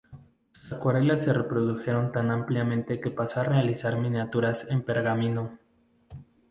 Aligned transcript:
Sus 0.53 0.73
acuarelas 0.73 1.23
se 1.23 1.31
reprodujeron 1.31 2.11
tan 2.11 2.31
ampliamente 2.31 2.99
que 2.99 3.11
pasó 3.11 3.41
a 3.41 3.43
realizar 3.43 3.99
miniaturas 3.99 4.65
en 4.71 4.81
pergamino. 4.81 5.59